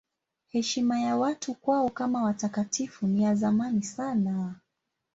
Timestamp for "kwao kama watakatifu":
1.53-3.07